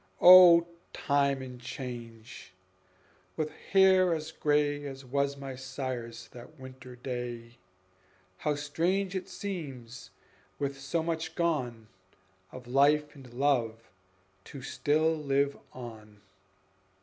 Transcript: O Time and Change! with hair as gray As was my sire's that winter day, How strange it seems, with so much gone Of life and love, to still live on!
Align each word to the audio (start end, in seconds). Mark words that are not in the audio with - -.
O 0.19 0.65
Time 0.93 1.43
and 1.43 1.61
Change! 1.61 2.53
with 3.37 3.51
hair 3.51 4.15
as 4.15 4.31
gray 4.31 4.83
As 4.87 5.05
was 5.05 5.37
my 5.37 5.55
sire's 5.55 6.27
that 6.29 6.59
winter 6.59 6.95
day, 6.95 7.59
How 8.39 8.55
strange 8.55 9.13
it 9.15 9.29
seems, 9.29 10.09
with 10.57 10.79
so 10.81 11.03
much 11.03 11.35
gone 11.35 11.87
Of 12.51 12.65
life 12.65 13.13
and 13.13 13.31
love, 13.31 13.91
to 14.45 14.63
still 14.63 15.15
live 15.15 15.55
on! 15.71 16.21